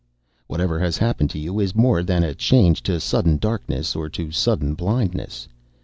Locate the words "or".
3.95-4.09